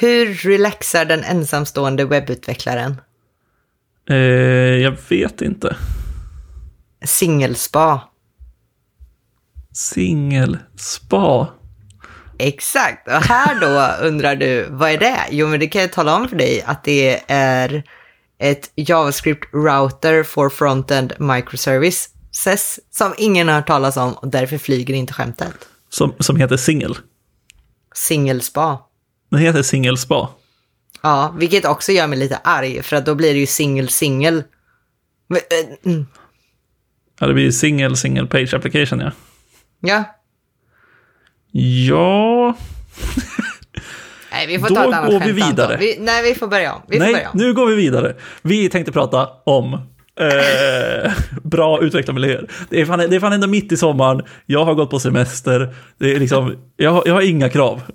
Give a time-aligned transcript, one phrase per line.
[0.00, 3.00] Hur relaxar den ensamstående webbutvecklaren?
[4.10, 4.16] Eh,
[4.82, 5.76] jag vet inte.
[7.04, 8.00] Singelspa.
[9.72, 11.48] Singelspa.
[12.38, 15.18] Exakt, och här då undrar du, vad är det?
[15.30, 17.82] Jo, men det kan jag tala om för dig att det är
[18.38, 24.94] ett JavaScript router for frontend microservices som ingen har hört talas om och därför flyger
[24.94, 25.68] inte skämtet.
[25.88, 26.96] Som, som heter Singel.
[27.94, 28.87] Singelspa.
[29.30, 30.28] Den heter Singelspa.
[31.02, 34.36] Ja, vilket också gör mig lite arg, för att då blir det ju singel singel.
[35.30, 36.06] Äh, mm.
[37.20, 39.10] Ja, det blir single, single page application, ja.
[39.80, 40.04] Ja,
[41.52, 42.54] Ja...
[44.32, 45.76] nej vi får Då ta ett annat går vi vidare.
[45.80, 46.82] Vi, nej, vi får börja om.
[46.88, 47.38] Vi får Nej, börja om.
[47.38, 48.16] nu går vi vidare.
[48.42, 49.74] Vi tänkte prata om
[50.20, 52.50] eh, bra utvecklarmiljöer.
[52.70, 55.74] Det är, fan, det är fan ändå mitt i sommaren, jag har gått på semester,
[55.98, 57.82] det är liksom, jag, har- jag har inga krav.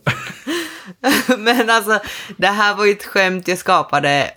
[1.38, 2.00] Men alltså,
[2.38, 4.32] det här var ju ett skämt jag skapade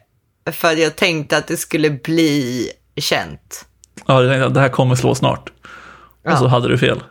[0.52, 3.66] för att jag tänkte att det skulle bli känt.
[4.06, 5.50] Ja, jag tänkte att det här kommer slå snart.
[6.24, 6.36] Och Ja.
[6.36, 7.02] så hade du fel.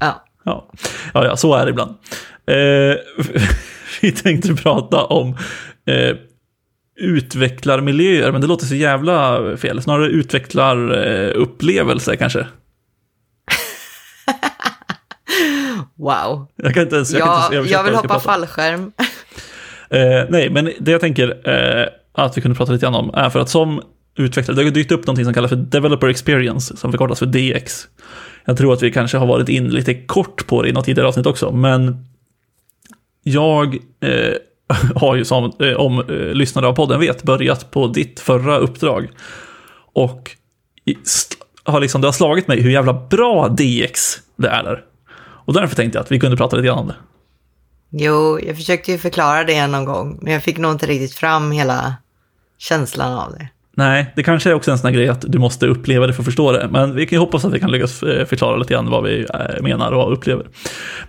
[0.00, 0.24] Ja.
[0.44, 0.70] Ja,
[1.14, 1.90] ja, ja så är det ibland.
[2.46, 2.94] Eh,
[4.02, 5.28] vi tänkte prata om
[5.86, 6.16] eh,
[7.00, 9.82] utvecklarmiljöer, men det låter så jävla fel.
[9.82, 12.46] Snarare utvecklarupplevelser kanske.
[15.96, 16.46] Wow.
[16.56, 17.12] Jag kan inte ens...
[17.12, 18.92] Jag, kan inte Jag, jag vill hoppa fallskärm.
[19.90, 23.30] Eh, nej, men det jag tänker eh, att vi kunde prata lite grann om är
[23.30, 23.82] för att som
[24.18, 27.86] utvecklare, det har dykt upp någonting som kallas för Developer Experience, som förkortas för DX.
[28.44, 31.08] Jag tror att vi kanske har varit in lite kort på det i något tidigare
[31.08, 32.06] avsnitt också, men
[33.22, 34.34] jag eh,
[34.94, 39.08] har ju som, eh, om eh, lyssnare av podden vet, börjat på ditt förra uppdrag.
[39.94, 40.30] Och
[40.84, 40.96] i-
[41.64, 44.82] har liksom, det har slagit mig hur jävla bra DX det är där.
[45.44, 46.96] Och därför tänkte jag att vi kunde prata lite grann om det.
[47.90, 51.50] Jo, jag försökte ju förklara det någon gång, men jag fick nog inte riktigt fram
[51.50, 51.94] hela
[52.58, 53.48] känslan av det.
[53.76, 56.22] Nej, det kanske är också en sån här grej att du måste uppleva det för
[56.22, 56.68] att förstå det.
[56.70, 59.26] Men vi kan ju hoppas att vi kan lyckas eh, förklara lite grann vad vi
[59.34, 60.46] eh, menar och upplever.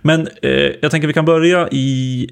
[0.02, 0.50] Men eh,
[0.82, 2.28] jag tänker vi kan börja i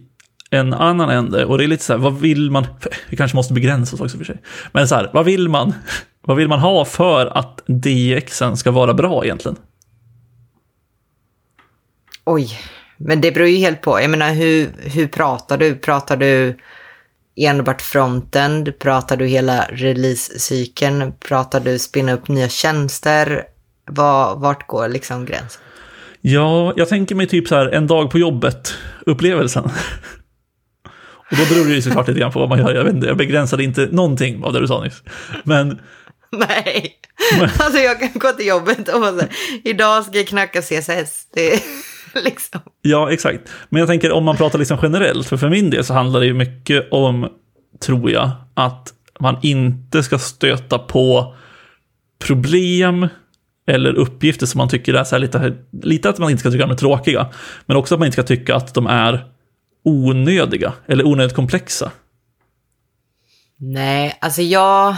[0.51, 1.45] en annan ände.
[1.45, 2.67] Och det är lite så här, vad vill man?
[3.09, 4.37] Vi kanske måste begränsa oss också för sig.
[4.73, 5.75] Men så här, vad vill man?
[6.27, 9.57] Vad vill man ha för att DXen ska vara bra egentligen?
[12.25, 12.59] Oj,
[12.97, 14.01] men det beror ju helt på.
[14.01, 15.75] Jag menar, hur, hur pratar du?
[15.75, 16.57] Pratar du
[17.37, 18.79] enbart frontend?
[18.79, 21.13] Pratar du hela releasecykeln?
[21.21, 23.45] Pratar du spinna upp nya tjänster?
[23.91, 25.63] Var, vart går liksom gränsen?
[26.21, 29.65] Ja, jag tänker mig typ så här en dag på jobbet-upplevelsen.
[31.31, 32.75] Och då beror det ju såklart lite grann på vad man gör.
[32.75, 35.03] Jag vet inte, jag begränsade inte någonting av det du sa nyss.
[35.45, 35.81] Men
[36.49, 36.97] Nej,
[37.59, 39.29] alltså jag kan gå till jobbet och här,
[39.65, 41.27] idag ska jag knacka CSS.
[41.35, 41.63] Det
[42.25, 42.61] liksom...
[42.83, 43.41] Ja, exakt.
[43.69, 46.27] Men jag tänker om man pratar liksom generellt, för för min del så handlar det
[46.27, 47.29] ju mycket om,
[47.81, 51.35] tror jag, att man inte ska stöta på
[52.25, 53.09] problem
[53.67, 56.73] eller uppgifter som man tycker är så lite, lite att man inte ska tycka de
[56.73, 57.27] är tråkiga,
[57.67, 59.25] men också att man inte ska tycka att de är
[59.85, 61.93] onödiga eller onödigt komplexa.
[63.57, 64.97] Nej, alltså jag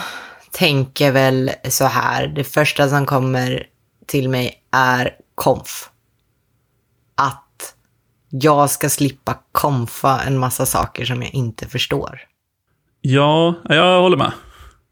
[0.50, 2.26] tänker väl så här.
[2.26, 3.66] Det första som kommer
[4.06, 5.90] till mig är konf.
[7.16, 7.74] Att
[8.28, 12.20] jag ska slippa konfa en massa saker som jag inte förstår.
[13.00, 14.32] Ja, jag håller med.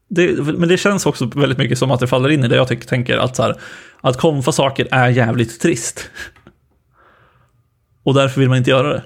[0.07, 2.67] Det, men det känns också väldigt mycket som att det faller in i det jag
[2.67, 3.59] tycker, tänker att så här,
[4.01, 6.09] att konfa saker är jävligt trist.
[8.03, 9.03] Och därför vill man inte göra det.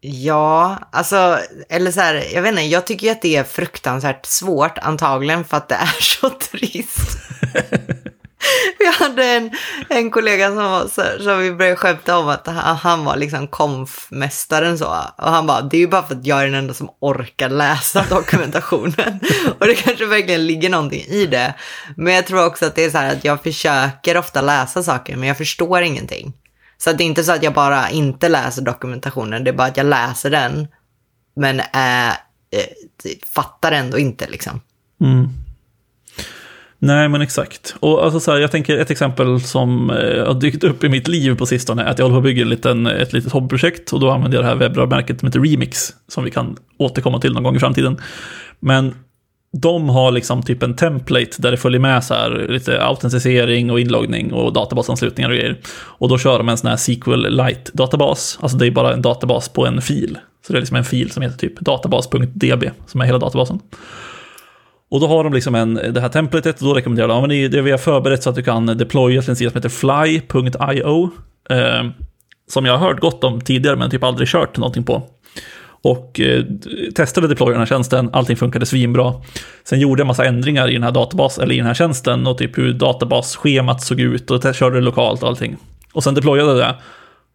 [0.00, 1.38] Ja, alltså,
[1.68, 5.44] eller så här, jag vet inte, jag tycker ju att det är fruktansvärt svårt antagligen
[5.44, 7.18] för att det är så trist.
[8.78, 9.50] Vi hade en,
[9.88, 13.46] en kollega som, var så, som vi började skämta om att han, han var liksom
[13.48, 14.86] konfmästaren så.
[15.18, 17.48] Och han bara, det är ju bara för att jag är den enda som orkar
[17.48, 19.20] läsa dokumentationen.
[19.58, 21.54] och det kanske verkligen ligger någonting i det.
[21.96, 25.16] Men jag tror också att det är så här att jag försöker ofta läsa saker
[25.16, 26.32] men jag förstår ingenting.
[26.78, 29.68] Så att det är inte så att jag bara inte läser dokumentationen, det är bara
[29.68, 30.68] att jag läser den
[31.36, 32.14] men äh, äh,
[33.34, 34.60] fattar ändå inte liksom.
[35.00, 35.28] Mm.
[36.82, 37.74] Nej, men exakt.
[37.80, 41.08] Och alltså så här, jag tänker ett exempel som eh, har dykt upp i mitt
[41.08, 43.92] liv på sistone är att jag håller på att bygga en liten, ett litet hobbyprojekt
[43.92, 47.32] och då använder jag det här webbrödmärket som heter Remix som vi kan återkomma till
[47.32, 48.00] någon gång i framtiden.
[48.60, 48.94] Men
[49.52, 53.80] de har liksom typ en template där det följer med så här lite autentisering och
[53.80, 55.58] inloggning och databasanslutningar och grejer.
[55.72, 59.66] Och då kör de en sån här SQLite-databas, alltså det är bara en databas på
[59.66, 60.18] en fil.
[60.46, 63.60] Så det är liksom en fil som heter typ databas.db som är hela databasen.
[64.90, 67.50] Och då har de liksom en, det här templatet och då rekommenderar de, ja, men
[67.50, 71.10] det, vi har förberett så att du kan deploya till en sida som heter fly.io.
[71.50, 71.90] Eh,
[72.48, 75.02] som jag har hört gott om tidigare men typ aldrig kört någonting på.
[75.82, 76.44] Och eh,
[76.94, 79.14] testade deploya den här tjänsten, allting funkade svinbra.
[79.64, 82.38] Sen gjorde jag massa ändringar i den här databasen, eller i den här tjänsten och
[82.38, 85.56] typ hur databasschemat såg ut och körde det lokalt och allting.
[85.92, 86.74] Och sen deployade det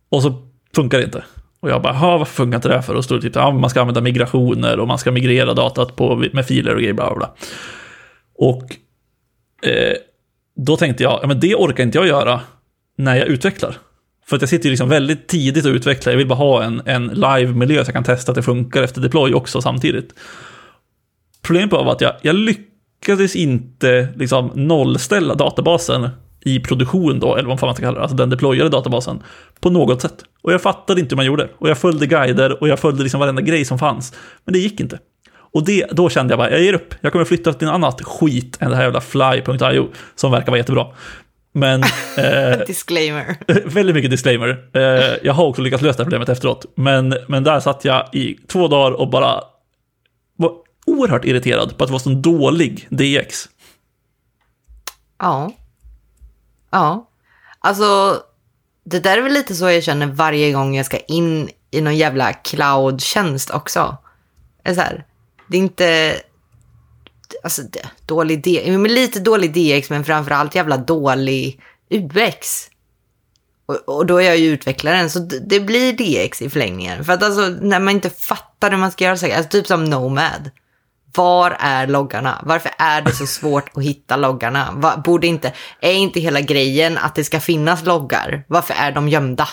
[0.10, 0.34] och så
[0.76, 1.24] funkar det inte.
[1.60, 2.96] Och jag bara, varför funkar inte det för?
[2.96, 6.46] Och stod typ, ja, man ska använda migrationer och man ska migrera datat på, med
[6.46, 7.36] filer och grejer, bla bla bla.
[8.38, 8.76] Och
[9.70, 9.94] eh,
[10.56, 12.42] då tänkte jag, ja men det orkar inte jag göra
[12.98, 13.78] när jag utvecklar.
[14.26, 16.82] För att jag sitter ju liksom väldigt tidigt och utvecklar, jag vill bara ha en,
[16.86, 20.14] en live-miljö så jag kan testa att det funkar efter deploy också samtidigt.
[21.42, 26.10] Problemet var att jag, jag lyckades inte liksom nollställa databasen
[26.46, 29.24] i produktion då, eller vad man ska kalla det, alltså den deployade databasen,
[29.60, 30.24] på något sätt.
[30.42, 31.50] Och jag fattade inte hur man gjorde.
[31.58, 34.14] Och jag följde guider och jag följde liksom varenda grej som fanns.
[34.46, 35.00] Men det gick inte.
[35.56, 36.94] Och det, då kände jag bara, jag ger upp.
[37.02, 40.58] Jag kommer flytta till något annat skit än det här jävla fly.io, som verkar vara
[40.58, 40.88] jättebra.
[41.52, 41.84] Men...
[42.18, 43.38] Eh, disclaimer.
[43.66, 44.70] väldigt mycket disclaimer.
[44.74, 44.82] Eh,
[45.24, 46.66] jag har också lyckats lösa det problemet efteråt.
[46.76, 49.42] Men, men där satt jag i två dagar och bara
[50.36, 50.52] var
[50.86, 53.50] oerhört irriterad på att det var så dålig DX.
[55.20, 55.52] Ja.
[56.76, 57.10] Ja.
[57.60, 58.22] Alltså,
[58.84, 61.98] det där är väl lite så jag känner varje gång jag ska in i någon
[61.98, 63.98] jävla cloud-tjänst också.
[64.64, 65.06] Det är, så här,
[65.48, 66.16] det är inte...
[67.44, 67.62] Alltså,
[68.06, 72.70] dålig DX, lite dålig DX, men framförallt jävla dålig UX.
[73.66, 77.06] Och, och, då är jag ju utvecklaren, så det blir DX i förlängningen.
[77.06, 79.86] För att alltså, när man inte fattar hur man ska göra saker, alltså typ som
[79.86, 80.52] Nomad.
[81.16, 82.42] Var är loggarna?
[82.46, 84.68] Varför är det så svårt att hitta loggarna?
[84.76, 88.44] Va, borde inte, är inte hela grejen att det ska finnas loggar?
[88.48, 89.48] Varför är de gömda?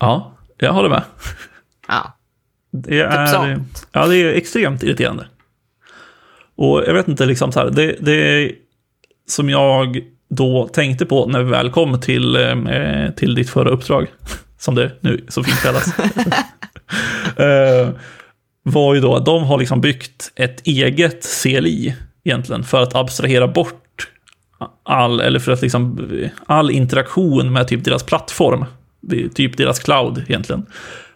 [0.00, 1.02] Ja, jag håller med.
[1.88, 2.16] Ja.
[2.72, 3.62] Det typ är, typ
[3.92, 5.26] ja, det är extremt irriterande.
[6.56, 8.52] Och jag vet inte, liksom så här, det, det
[9.28, 10.00] som jag
[10.30, 14.06] då tänkte på när vi väl kom till, eh, till ditt förra uppdrag,
[14.58, 15.94] som det nu så fint kallas.
[18.62, 23.48] var ju då att de har liksom byggt ett eget CLI egentligen för att abstrahera
[23.48, 24.08] bort
[24.82, 26.08] all, eller för att liksom,
[26.46, 28.64] all interaktion med typ deras plattform,
[29.34, 30.66] typ deras cloud egentligen,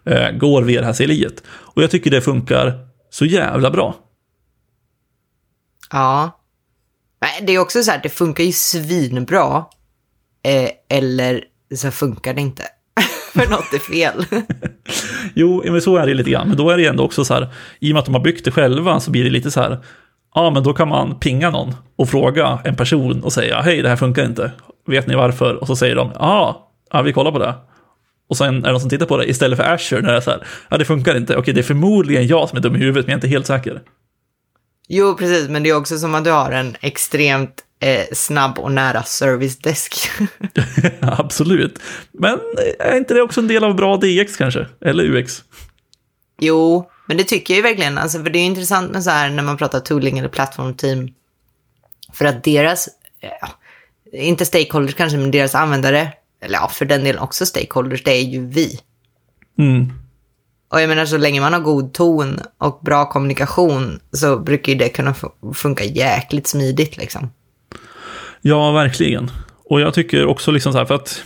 [0.05, 1.43] eh, går via det här CLI-et.
[1.49, 3.95] Och jag tycker det funkar så jävla bra.
[5.91, 6.41] Ja.
[7.43, 9.65] Det är också så här, det funkar ju svinbra.
[10.43, 11.45] Eh, eller
[11.77, 12.63] så funkar det inte
[13.35, 14.27] för något är fel.
[15.35, 16.49] jo, men så är det lite grann.
[16.49, 17.49] Men då är det ändå också så här,
[17.81, 19.79] i och med att de har byggt det själva så blir det lite så här,
[20.35, 23.89] ja men då kan man pinga någon och fråga en person och säga, hej det
[23.89, 24.53] här funkar inte,
[24.87, 25.55] vet ni varför?
[25.55, 27.55] Och så säger de, ja, ja vi kollar på det.
[28.29, 30.21] Och sen är det någon som tittar på det istället för Azure när det är
[30.21, 32.79] så här, ja det funkar inte, okej det är förmodligen jag som är dum i
[32.79, 33.83] huvudet men jag är inte helt säker.
[34.89, 38.73] Jo, precis, men det är också som att du har en extremt eh, snabb och
[38.73, 40.11] nära servicedesk.
[41.01, 41.79] Absolut.
[42.13, 42.39] Men
[42.79, 44.67] är inte det också en del av bra DX kanske?
[44.81, 45.45] Eller UX?
[46.41, 47.99] Jo, men det tycker jag ju verkligen.
[47.99, 51.09] Alltså, för det är intressant med så här när man pratar tooling eller plattformteam.
[52.13, 52.89] För att deras,
[53.21, 53.49] ja,
[54.13, 58.25] inte stakeholders kanske, men deras användare, eller ja, för den delen också stakeholders, det är
[58.25, 58.81] ju vi.
[59.59, 59.93] Mm.
[60.69, 64.79] Och jag menar så länge man har god ton och bra kommunikation så brukar ju
[64.79, 65.15] det kunna
[65.55, 67.31] funka jäkligt smidigt liksom.
[68.47, 69.31] Ja, verkligen.
[69.65, 71.25] Och jag tycker också liksom så här, för att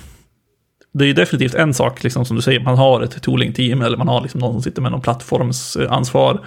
[0.92, 3.96] det är ju definitivt en sak, liksom, som du säger, man har ett tooling-team eller
[3.96, 6.46] man har liksom någon som sitter med någon plattformsansvar.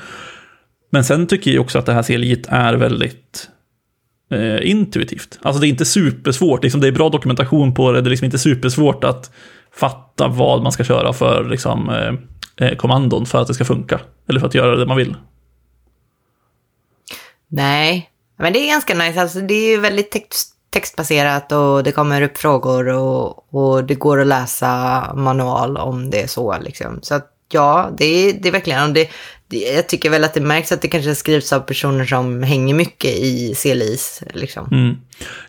[0.91, 3.49] Men sen tycker jag också att det här CLI är väldigt
[4.31, 5.39] eh, intuitivt.
[5.41, 8.25] Alltså det är inte supersvårt, liksom, det är bra dokumentation på det, det är liksom
[8.25, 9.31] inte supersvårt att
[9.73, 13.99] fatta vad man ska köra för liksom, eh, eh kommandon för att det ska funka.
[14.29, 15.15] Eller för att göra det man vill.
[17.47, 19.21] Nej, men det är ganska nice.
[19.21, 24.21] Alltså, det är väldigt text textbaserat och det kommer upp frågor och, och det går
[24.21, 26.57] att läsa manual om det är så.
[26.61, 26.99] Liksom.
[27.01, 29.09] Så att, ja, det är, det är verkligen, det,
[29.47, 32.73] det, jag tycker väl att det märks att det kanske skrivs av personer som hänger
[32.73, 34.23] mycket i CLIs.
[34.33, 34.67] Liksom.
[34.71, 34.97] Mm.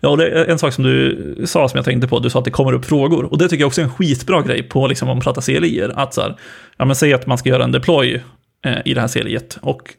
[0.01, 2.39] Ja, och det är en sak som du sa som jag tänkte på, du sa
[2.39, 3.25] att det kommer upp frågor.
[3.25, 5.83] Och det tycker jag också är en skitbra grej på, liksom, om man pratar CLI.
[5.95, 6.39] Att så här,
[6.77, 8.23] ja men säg att man ska göra en deploy
[8.65, 9.95] eh, i det här CLI och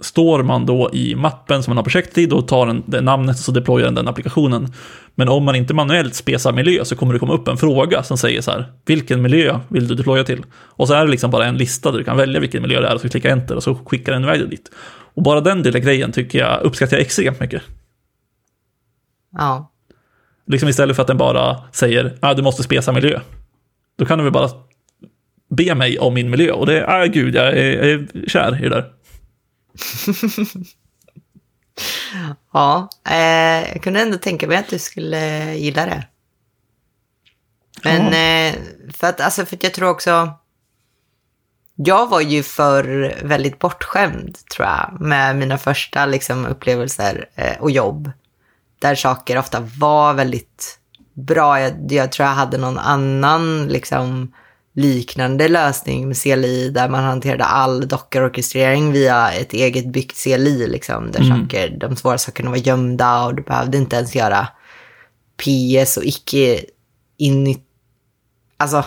[0.00, 3.36] står man då i mappen som man har projekt i, då tar den det namnet
[3.36, 4.72] och så deployar den den applikationen.
[5.14, 8.18] Men om man inte manuellt spesar miljö så kommer det komma upp en fråga som
[8.18, 10.42] säger så här, vilken miljö vill du deploya till?
[10.52, 12.88] Och så är det liksom bara en lista där du kan välja vilken miljö det
[12.88, 14.70] är och så klicka enter och så skickar den iväg dit.
[15.14, 17.62] Och bara den lilla grejen tycker jag uppskattar jag extremt mycket.
[19.38, 19.72] Ja.
[20.46, 23.20] Liksom istället för att den bara säger, ah, du måste spesa miljö.
[23.98, 24.48] Då kan du väl bara
[25.50, 28.58] be mig om min miljö och det är, ah, gud, jag är, jag är kär
[28.64, 28.84] i det där.
[32.52, 36.06] Ja, eh, jag kunde ändå tänka mig att du skulle gilla det.
[37.82, 38.60] Men eh,
[38.92, 40.32] för, att, alltså, för att jag tror också...
[41.74, 47.70] jag var ju för väldigt bortskämd, tror jag, med mina första liksom, upplevelser eh, och
[47.70, 48.10] jobb.
[48.78, 50.78] Där saker ofta var väldigt
[51.14, 51.60] bra.
[51.60, 54.32] Jag, jag tror jag hade någon annan liksom,
[54.74, 60.66] liknande lösning med CLI där man hanterade all dockerorkestrering via ett eget byggt CLI.
[60.66, 61.40] Liksom, där mm.
[61.40, 64.48] saker, de svåra sakerna var gömda och du behövde inte ens göra
[65.36, 66.60] PS och icke
[67.16, 67.60] in...
[68.56, 68.84] Alltså,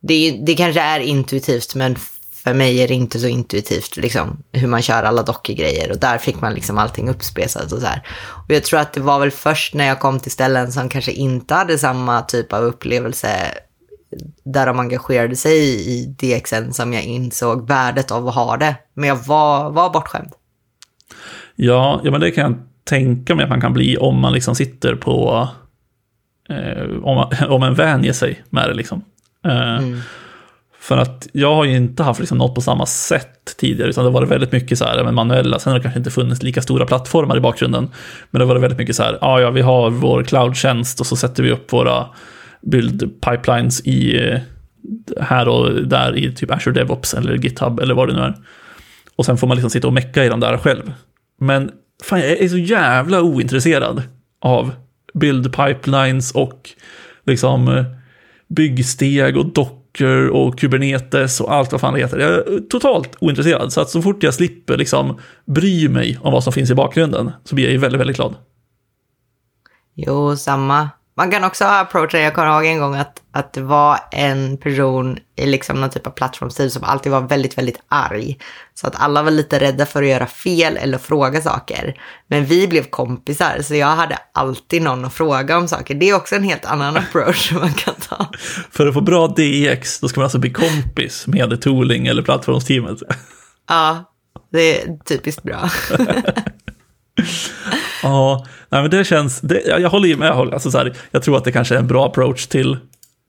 [0.00, 1.96] det, det kanske är intuitivt men
[2.44, 6.18] för mig är det inte så intuitivt liksom, hur man kör alla dockergrejer och där
[6.18, 8.06] fick man liksom allting uppspesat och så här.
[8.48, 11.12] Och jag tror att det var väl först när jag kom till ställen som kanske
[11.12, 13.54] inte hade samma typ av upplevelse
[14.44, 15.58] där de engagerade sig
[15.90, 18.76] i DXN som jag insåg värdet av att ha det.
[18.94, 20.32] Men jag var, var bortskämd.
[21.56, 24.54] Ja, ja, men det kan jag tänka mig att man kan bli om man liksom
[24.54, 25.48] sitter på...
[26.48, 29.04] Eh, om, man, om en vänjer sig med det liksom.
[29.44, 30.00] Eh, mm.
[30.80, 34.10] För att jag har ju inte haft liksom något på samma sätt tidigare, utan det
[34.10, 36.86] var väldigt mycket så här, men manuella, sen har det kanske inte funnits lika stora
[36.86, 37.90] plattformar i bakgrunden.
[38.30, 41.16] Men det var väldigt mycket så här, ja, ja, vi har vår cloud-tjänst och så
[41.16, 42.06] sätter vi upp våra
[42.70, 44.40] build pipelines i eh,
[45.20, 48.34] här och där i typ Azure DevOps eller GitHub eller vad det nu är.
[49.16, 50.92] Och sen får man liksom sitta och mecka i den där själv.
[51.40, 51.70] Men
[52.04, 54.02] fan, jag är så jävla ointresserad
[54.40, 54.72] av
[55.14, 56.70] build pipelines och
[57.24, 57.84] liksom eh,
[58.48, 62.18] byggsteg och docker och kubernetes och allt vad fan det heter.
[62.18, 63.72] Jag är totalt ointresserad.
[63.72, 67.32] Så att så fort jag slipper liksom bry mig om vad som finns i bakgrunden
[67.44, 68.34] så blir jag ju väldigt, väldigt glad.
[69.94, 70.90] Jo, samma.
[71.18, 74.56] Man kan också ha approachat, jag kommer ihåg en gång att, att det var en
[74.56, 78.38] person i liksom någon typ av plattformsteam som alltid var väldigt, väldigt arg.
[78.74, 82.00] Så att alla var lite rädda för att göra fel eller fråga saker.
[82.28, 85.94] Men vi blev kompisar, så jag hade alltid någon att fråga om saker.
[85.94, 88.26] Det är också en helt annan approach man kan ta.
[88.70, 92.98] För att få bra DX, då ska man alltså bli kompis med tooling eller plattformsteamet.
[93.68, 94.12] Ja,
[94.52, 95.70] det är typiskt bra.
[98.02, 101.44] Ja, nej, men det känns, det, jag håller med, alltså så här, jag tror att
[101.44, 102.78] det kanske är en bra approach till,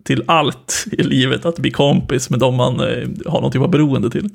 [0.03, 3.70] till allt i livet, att bli kompis med dem man eh, har någon typ av
[3.70, 4.29] beroende till.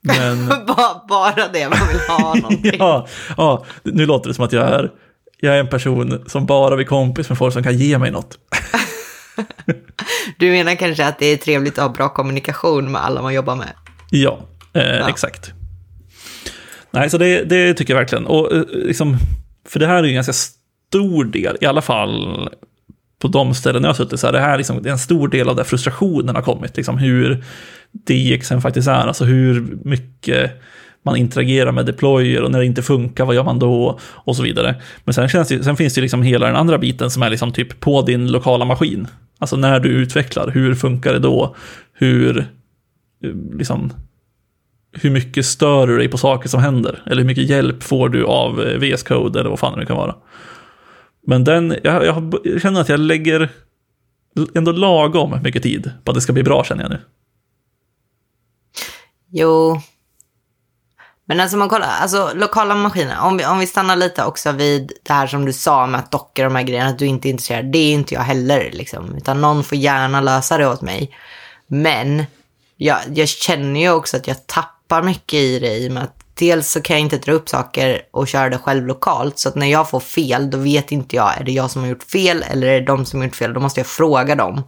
[0.00, 0.48] Men...
[1.08, 2.76] bara det, man vill ha någonting.
[2.78, 4.90] ja, ja, nu låter det som att jag är,
[5.40, 8.38] jag är en person som bara vill kompis med folk som kan ge mig något.
[10.38, 13.56] du menar kanske att det är trevligt att ha bra kommunikation med alla man jobbar
[13.56, 13.72] med?
[14.10, 14.38] Ja,
[14.72, 15.08] eh, ja.
[15.08, 15.52] exakt.
[16.94, 18.26] Nej, så det, det tycker jag verkligen.
[18.26, 19.16] Och eh, liksom,
[19.68, 22.48] för det här är ju en ganska stor del, i alla fall
[23.18, 25.28] på de ställen jag har suttit, så här, det här liksom, det är en stor
[25.28, 27.44] del av där frustrationen har kommit, liksom hur
[27.92, 30.50] DXen faktiskt är, alltså hur mycket
[31.02, 33.98] man interagerar med deployer och när det inte funkar, vad gör man då?
[34.04, 34.74] Och så vidare.
[35.04, 37.52] Men sen, känns det, sen finns det liksom hela den andra biten som är liksom
[37.52, 39.06] typ på din lokala maskin.
[39.38, 41.56] Alltså när du utvecklar, hur funkar det då?
[41.92, 43.92] Hur, eh, liksom,
[44.94, 47.02] hur mycket stör du dig på saker som händer?
[47.06, 49.96] Eller hur mycket hjälp får du av eh, VS Code eller vad fan det kan
[49.96, 50.14] vara?
[51.26, 53.50] Men den, jag, jag, känner att jag lägger
[54.54, 57.00] ändå lagom mycket tid på att det ska bli bra känner jag nu.
[59.30, 59.80] Jo.
[61.26, 64.92] Men alltså man kollar, alltså lokala maskiner, om vi, om vi stannar lite också vid
[65.02, 67.30] det här som du sa med att docka de här grejerna, att du inte är
[67.30, 71.16] intresserad, det är inte jag heller liksom, utan någon får gärna lösa det åt mig.
[71.66, 72.24] Men
[72.76, 76.02] jag, jag känner ju också att jag tappar tappar mycket i det i och med
[76.02, 79.38] att dels så kan jag inte dra upp saker och köra det själv lokalt.
[79.38, 81.88] Så att när jag får fel, då vet inte jag, är det jag som har
[81.88, 83.54] gjort fel eller är det de som har gjort fel?
[83.54, 84.62] Då måste jag fråga dem.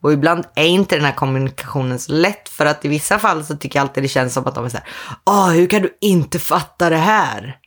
[0.00, 3.56] Och ibland är inte den här kommunikationen så lätt för att i vissa fall så
[3.56, 4.86] tycker jag alltid det känns som att de är så här,
[5.26, 7.58] åh, hur kan du inte fatta det här?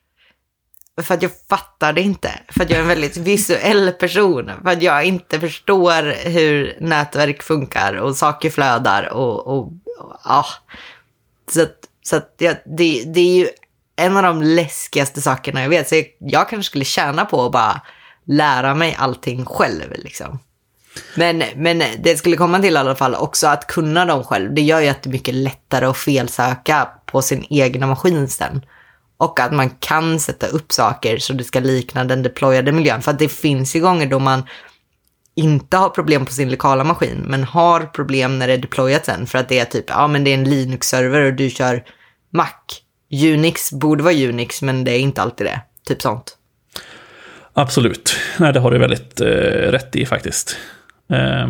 [1.02, 2.32] För att jag fattar det inte.
[2.50, 4.52] För att jag är en väldigt visuell person.
[4.64, 9.60] För att jag inte förstår hur nätverk funkar och saker flödar och, och,
[10.00, 10.46] och ja.
[11.52, 11.76] Så att
[12.08, 13.48] så att det, det, det är ju
[13.96, 15.90] en av de läskigaste sakerna jag vet.
[15.90, 17.82] Så jag, jag kanske skulle tjäna på att bara
[18.26, 19.92] lära mig allting själv.
[19.96, 20.40] Liksom.
[21.16, 24.54] Men, men det skulle komma till i alla fall också att kunna dem själv.
[24.54, 28.66] Det gör ju att det är mycket lättare att felsöka på sin egna maskin sen.
[29.18, 33.02] Och att man kan sätta upp saker så det ska likna den deployade miljön.
[33.02, 34.44] För att det finns ju gånger då man
[35.36, 39.28] inte har problem på sin lokala maskin, men har problem när det är deployat sen.
[39.28, 41.84] För att det är typ, ja men det är en Linux-server och du kör
[42.36, 42.82] Mac.
[43.34, 45.62] Unix borde vara Unix, men det är inte alltid det.
[45.88, 46.38] Typ sånt.
[47.54, 48.16] Absolut.
[48.38, 49.28] Nej, det har du väldigt eh,
[49.72, 50.58] rätt i faktiskt.
[51.10, 51.50] Eh,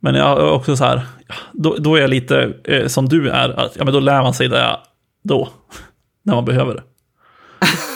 [0.00, 1.06] men jag är också så här,
[1.52, 4.34] då, då är jag lite eh, som du är, att ja, men då lär man
[4.34, 4.78] sig det
[5.24, 5.48] då,
[6.22, 6.82] när man behöver det.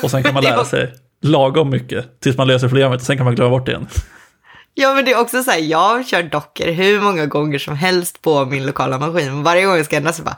[0.02, 3.24] Och sen kan man lära sig lagom mycket tills man löser problemet och sen kan
[3.24, 3.86] man glömma bort det igen.
[4.76, 7.76] Ja, men det är också så här, jag har kört dockor hur många gånger som
[7.76, 9.42] helst på min lokala maskin.
[9.42, 10.36] Varje gång jag ska ändra så bara,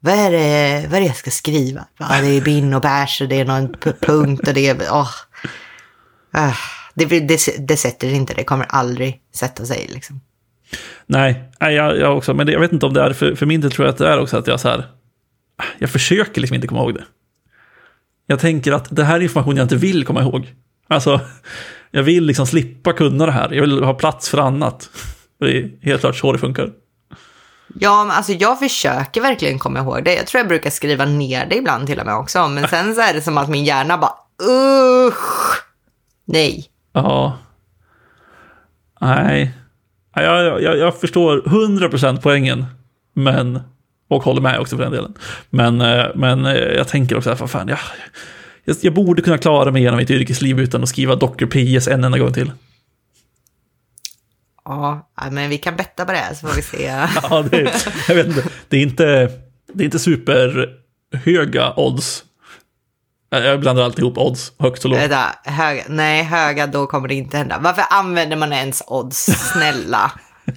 [0.00, 1.86] vad är det, vad är det jag ska skriva?
[1.98, 5.10] Ja, det är bin och bärs och det är någon punkt och det är, Oh.
[6.94, 10.20] Det, det, det sätter inte, det kommer aldrig sätta sig liksom.
[11.06, 12.34] Nej, nej jag, jag också.
[12.34, 13.98] Men det, jag vet inte om det är, för, för min del tror jag att
[13.98, 14.86] det är också att jag så här,
[15.78, 17.04] jag försöker liksom inte komma ihåg det.
[18.26, 20.54] Jag tänker att det här är information jag inte vill komma ihåg.
[20.88, 21.20] Alltså,
[21.90, 23.52] jag vill liksom slippa kunna det här.
[23.52, 24.90] Jag vill ha plats för annat.
[25.40, 26.70] Det är helt klart så det funkar.
[27.74, 30.14] Ja, men alltså jag försöker verkligen komma ihåg det.
[30.14, 32.48] Jag tror jag brukar skriva ner det ibland till och med också.
[32.48, 34.14] Men sen så är det som att min hjärna bara,
[34.50, 35.62] usch,
[36.24, 36.70] nej.
[36.92, 37.38] Ja.
[39.00, 39.54] Nej.
[40.14, 42.66] Jag, jag, jag förstår 100% poängen.
[43.14, 43.60] Men,
[44.08, 45.14] och håller med också för den delen.
[45.50, 47.78] Men, eh, men eh, jag tänker också att vad fan, jag,
[48.64, 52.04] jag, jag borde kunna klara mig genom mitt yrkesliv utan att skriva Docker PS en
[52.04, 52.52] enda gång till.
[55.16, 56.84] Ja, men vi kan betta på det så får vi se.
[57.30, 58.44] Ja, det, jag vet inte.
[58.68, 59.04] Det är inte,
[59.74, 62.24] det är inte superhöga odds.
[63.32, 65.00] Jag blandar alltid ihop odds, högt och lågt.
[65.00, 67.58] Vänta, höga, nej, höga, då kommer det inte hända.
[67.60, 69.24] Varför använder man ens odds?
[69.52, 70.12] Snälla.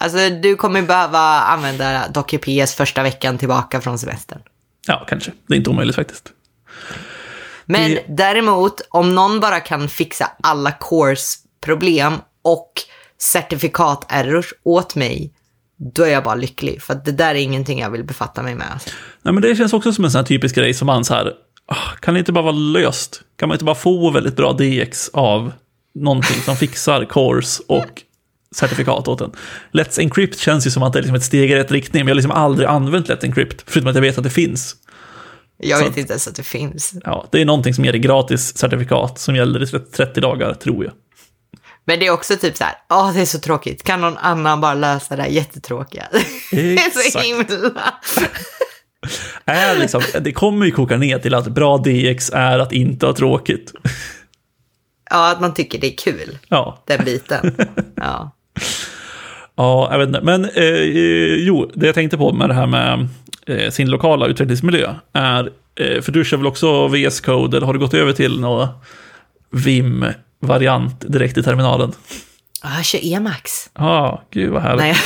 [0.00, 4.38] Alltså, du kommer behöva använda Docker PS första veckan tillbaka från semestern.
[4.86, 5.32] Ja, kanske.
[5.46, 6.28] Det är inte omöjligt faktiskt.
[7.64, 12.72] Men Det- däremot, om någon bara kan fixa alla course-problem och
[13.22, 15.32] certifikat-errors åt mig,
[15.94, 16.82] då är jag bara lycklig.
[16.82, 18.80] För det där är ingenting jag vill befatta mig med.
[19.22, 21.32] Nej, men det känns också som en sån här typisk grej som man så här,
[21.66, 23.20] ah, kan det inte bara vara löst?
[23.38, 25.52] Kan man inte bara få väldigt bra DX av
[25.94, 28.02] någonting som fixar cores och
[28.54, 29.32] certifikat åt en?
[29.72, 32.08] Let's Encrypt känns ju som att det är liksom ett steg i rätt riktning, men
[32.08, 34.76] jag har liksom aldrig använt Let's Encrypt, förutom att jag vet att det finns.
[35.60, 36.92] Jag Så vet att- inte ens att det finns.
[37.04, 40.84] Ja, det är någonting som ger dig gratis certifikat som gäller i 30 dagar, tror
[40.84, 40.92] jag.
[41.88, 44.60] Men det är också typ så här, åh det är så tråkigt, kan någon annan
[44.60, 46.04] bara lösa det här jättetråkiga?
[46.50, 47.94] det är så himla...
[49.44, 53.14] Är liksom, det kommer ju koka ner till att bra DX är att inte ha
[53.14, 53.72] tråkigt.
[55.10, 57.56] Ja, att man tycker det är kul, Ja, den biten.
[57.94, 58.30] Ja.
[59.56, 60.20] Ja, jag vet inte.
[60.20, 63.08] Men eh, eh, jo, det jag tänkte på med det här med
[63.46, 67.74] eh, sin lokala utvecklingsmiljö är, eh, för du kör väl också VS Code, eller har
[67.74, 68.68] du gått över till någon
[70.40, 71.92] Vim-variant direkt i terminalen?
[72.62, 73.70] Ja, Jag kör Emacs.
[73.74, 74.82] Ja, ah, gud vad härligt.
[74.82, 74.96] Nej,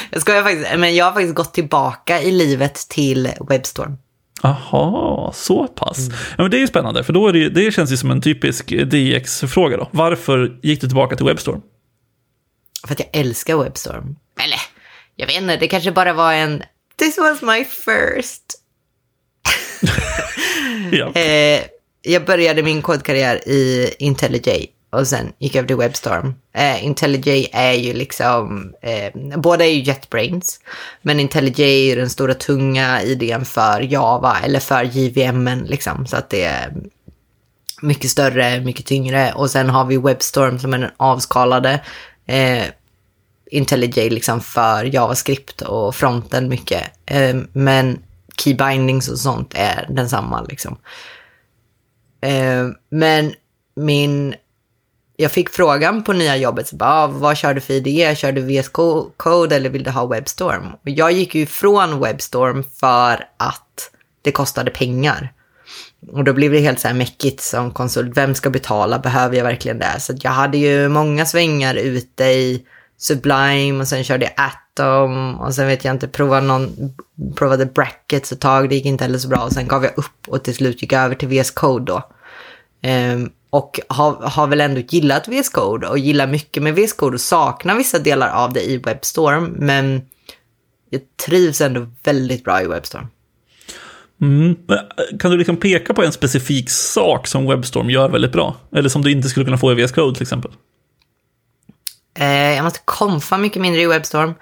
[0.10, 0.68] jag skojar faktiskt.
[0.78, 3.96] Men jag har faktiskt gått tillbaka i livet till Webstorm.
[4.42, 5.98] Jaha, så pass.
[6.10, 8.10] Ja, men det är ju spännande, för då är det, ju- det känns ju som
[8.10, 9.88] en typisk DX-fråga då.
[9.90, 11.60] Varför gick du tillbaka till Webstorm?
[12.86, 14.16] För att jag älskar Webstorm.
[14.44, 14.58] Eller,
[15.16, 16.62] jag vet inte, det kanske bara var en...
[16.98, 18.42] This was my first.
[20.92, 21.12] Ja.
[21.20, 21.60] Eh,
[22.04, 26.34] jag började min kodkarriär i IntelliJ och sen gick jag över till Webstorm.
[26.52, 30.60] Eh, IntelliJ är ju liksom, eh, båda är ju JetBrains,
[31.02, 36.16] men IntelliJ är ju den stora tunga idén för Java eller för JVM liksom, så
[36.16, 36.72] att det är
[37.82, 41.80] mycket större, mycket tyngre och sen har vi Webstorm som är den avskalade.
[42.26, 42.64] Eh,
[43.50, 46.82] IntelliJ liksom för JavaScript och fronten mycket.
[47.06, 47.98] Eh, men
[48.36, 50.72] key bindings och sånt är densamma liksom.
[50.72, 50.78] Eh,
[52.24, 53.34] Eh, men
[53.76, 54.34] min...
[55.16, 58.16] Jag fick frågan på nya jobbet, så bara, ah, vad kör du för idé?
[58.16, 58.68] Kör du VS
[59.16, 60.66] Code eller vill du ha Webstorm?
[60.72, 63.90] Och jag gick ju ifrån Webstorm för att
[64.22, 65.32] det kostade pengar.
[66.12, 68.16] Och då blev det helt så här mäckigt som konsult.
[68.16, 68.98] Vem ska betala?
[68.98, 70.00] Behöver jag verkligen det?
[70.00, 72.66] Så jag hade ju många svängar ute i
[72.98, 76.94] Sublime och sen körde jag Atom och sen vet jag inte, provade, någon,
[77.34, 80.28] provade Brackets ett tag, det gick inte heller så bra och sen gav jag upp
[80.28, 82.02] och till slut gick jag över till VS Code då.
[82.88, 87.14] Um, och har, har väl ändå gillat VS Code och gillar mycket med VS Code
[87.14, 90.02] och saknar vissa delar av det i Webstorm men
[90.90, 93.06] jag trivs ändå väldigt bra i Webstorm.
[94.20, 94.50] Mm.
[94.50, 98.56] Eh, kan du liksom peka på en specifik sak som Webstorm gör väldigt bra?
[98.72, 100.50] Eller som du inte skulle kunna få i VS Code till exempel?
[102.14, 104.34] Eh, jag måste konfa mycket mindre i Webstorm.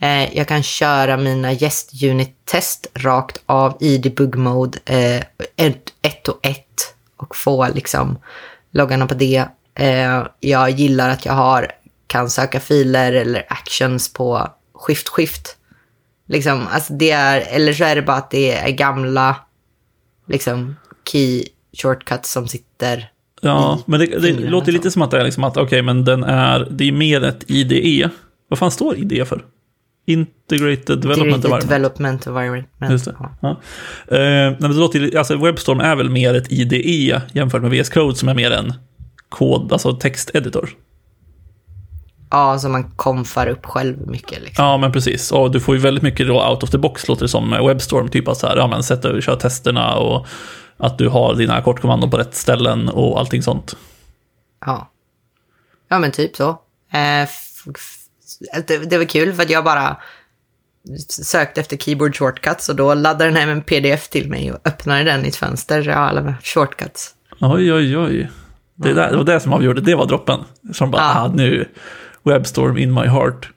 [0.00, 5.22] Eh, jag kan köra mina gäst unit test rakt av i debug mode eh,
[5.56, 8.18] ett, ett och ett och få liksom
[8.70, 9.44] loggarna på det.
[9.74, 11.72] Eh, jag gillar att jag har,
[12.06, 15.56] kan söka filer eller actions på skift skift.
[16.26, 19.36] Liksom, alltså det är, eller så är det bara att det är gamla
[20.26, 20.76] liksom
[21.12, 23.10] key shortcuts som sitter
[23.40, 26.04] Ja, i men det, det låter lite som att det är liksom att, okej, men
[26.04, 28.10] den är, det är mer ett IDE.
[28.48, 29.44] Vad fan står IDE för?
[30.06, 31.68] Integrated Development Environment.
[31.68, 32.66] Development Environment.
[32.90, 33.14] Just det.
[33.40, 33.60] Ja.
[34.58, 38.28] Men det låter, alltså Webstorm är väl mer ett IDE jämfört med VS Code som
[38.28, 38.72] är mer en
[39.28, 40.70] kod, alltså texteditor.
[42.30, 44.42] Ja, som man konfar upp själv mycket.
[44.42, 44.64] Liksom.
[44.64, 45.32] Ja, men precis.
[45.32, 48.08] Och du får ju väldigt mycket då out of the box, låter det som, Webstorm.
[48.08, 50.26] Typ att så här, ja men sätta och köra testerna och
[50.80, 53.76] att du har dina kortkommandon på rätt ställen och allting sånt.
[54.66, 54.90] Ja.
[55.88, 56.48] Ja, men typ så.
[56.92, 57.28] Eh,
[58.66, 59.96] det, det var kul för att jag bara
[61.08, 65.04] sökte efter keyboard shortcuts och då laddade den hem en pdf till mig och öppnade
[65.04, 65.82] den i ett fönster.
[65.88, 67.14] Ja, alla shortcuts.
[67.40, 68.30] Oj, oj, oj.
[68.74, 70.40] Det, där, det var det som avgjorde, det var droppen.
[70.72, 71.20] Som bara, Ja.
[71.20, 71.68] ah, nu,
[72.22, 73.50] Webstorm in my heart.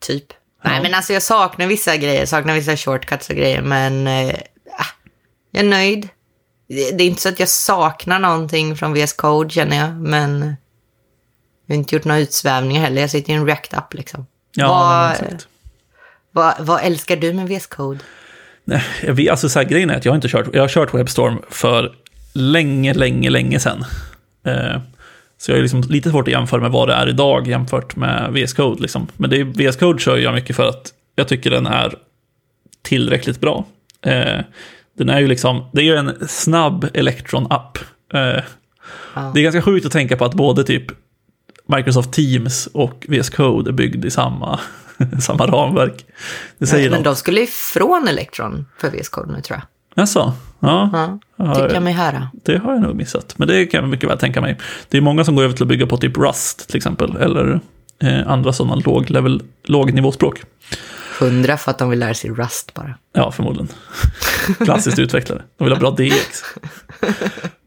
[0.00, 0.24] Typ.
[0.64, 4.34] Nej, men alltså jag saknar vissa grejer, saknar vissa shortcuts och grejer, men eh,
[4.78, 4.84] ah,
[5.50, 6.08] jag är nöjd.
[6.74, 10.56] Det, är inte så att jag saknar någonting från VS Code känner jag, men
[11.66, 13.00] jag har inte gjort några utsvävningar heller.
[13.00, 14.26] Jag sitter i en React-app liksom.
[14.54, 15.48] Ja, vad, exakt.
[16.30, 17.98] vad, vad älskar du med VS Code?
[18.64, 21.42] Nej, alltså så här, grejen är att jag har inte kört, jag har kört Webstorm
[21.50, 21.94] för
[22.34, 23.84] länge, länge, länge sedan.
[24.46, 24.80] Eh,
[25.38, 28.32] så jag är liksom lite svårt att jämföra med vad det är idag jämfört med
[28.32, 28.82] VS Code.
[28.82, 29.08] Liksom.
[29.16, 31.94] Men det är, VS Code kör jag mycket för att jag tycker den är
[32.82, 33.64] tillräckligt bra.
[34.02, 34.40] Eh,
[34.98, 37.78] den är ju liksom, det är ju en snabb Electron-app.
[38.14, 38.42] Eh,
[39.34, 40.84] Det är ganska sjukt att tänka på att både typ
[41.66, 44.60] Microsoft Teams och VS Code är byggd i samma,
[45.20, 46.04] samma ramverk.
[46.58, 47.04] Det säger men något.
[47.04, 49.66] de skulle ifrån Electron för VS Code nu tror jag.
[50.02, 50.32] Jaså?
[50.60, 50.90] Ja,
[51.36, 52.28] Ja, tycker jag mig höra.
[52.44, 53.34] det har jag nog missat.
[53.38, 54.56] Men det kan jag mycket väl tänka mig.
[54.88, 57.16] Det är många som går över till att bygga på typ Rust till exempel.
[57.16, 57.60] Eller
[58.02, 60.42] eh, andra sådana låg level, lågnivåspråk.
[61.20, 62.94] Hundra för att de vill lära sig Rust bara.
[63.12, 63.68] Ja, förmodligen.
[64.64, 65.42] Klassiskt utvecklare.
[65.58, 66.42] De vill ha bra DX.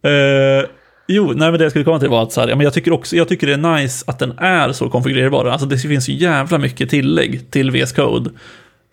[0.05, 0.65] Uh, eh,
[1.07, 2.73] jo, nej, men det jag skulle komma till var att så här, ja, men jag,
[2.73, 5.45] tycker också, jag tycker det är nice att den är så konfigurerbar.
[5.45, 8.29] Alltså det finns så jävla mycket tillägg till VS Code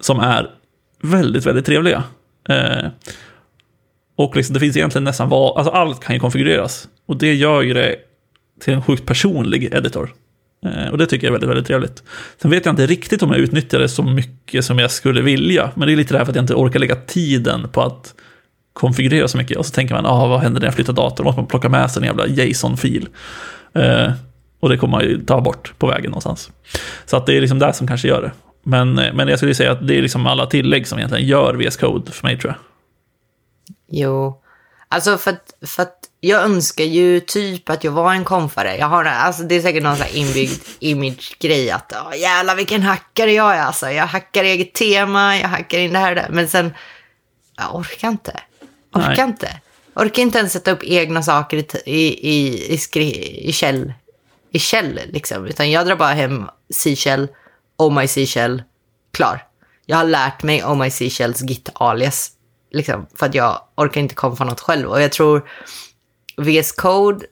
[0.00, 0.50] som är
[1.02, 2.02] väldigt, väldigt trevliga.
[2.50, 2.88] Uh,
[4.16, 6.88] och liksom, det finns egentligen nästan vad, alltså allt kan ju konfigureras.
[7.06, 7.96] Och det gör ju det
[8.60, 10.14] till en sjukt personlig editor.
[10.64, 12.03] Eh, och det tycker jag är väldigt, väldigt trevligt.
[12.42, 15.70] Sen vet jag inte riktigt om jag utnyttjar det så mycket som jag skulle vilja.
[15.74, 18.14] Men det är lite det här för att jag inte orkar lägga tiden på att
[18.72, 19.57] konfigurera så mycket.
[19.57, 21.16] Och så tänker man, ah, vad händer när jag flyttar datorn?
[21.16, 23.09] Då måste man plocka med sig en jävla JSON-fil.
[23.74, 24.12] Eh,
[24.61, 26.50] och det kommer man ju ta bort på vägen någonstans.
[27.07, 28.33] Så att det är liksom det som kanske gör det.
[28.62, 31.55] Men, eh, men jag skulle säga att det är liksom alla tillägg som egentligen gör
[31.55, 32.61] VS Code för mig tror jag.
[33.88, 34.40] Jo.
[34.88, 38.76] Alltså för att, för att jag önskar ju typ att jag var en konfare.
[38.76, 42.82] Jag har, alltså det är säkert någon sån här inbyggd image-grej att oh, jävlar vilken
[42.82, 43.90] hackare jag är alltså.
[43.90, 46.28] Jag hackar eget tema, jag hackar in det här och det.
[46.30, 46.74] Men sen,
[47.56, 48.40] jag orkar inte.
[48.92, 49.26] Orkar Nej.
[49.26, 49.60] inte.
[49.94, 53.92] Orkar inte ens sätta upp egna saker i, i, i, i, skri, i käll.
[54.50, 55.46] I käll liksom.
[55.46, 57.28] Utan jag drar bara hem C-shell,
[57.76, 58.62] oh my C-shell,
[59.12, 59.46] klar.
[59.87, 62.30] Jag har lärt mig oh my C-shells git-alias.
[62.70, 64.88] Liksom, för att jag orkar inte konfa något själv.
[64.88, 65.48] Och jag tror
[66.37, 67.27] VS Code